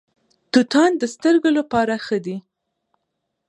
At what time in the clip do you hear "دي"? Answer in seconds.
2.25-2.37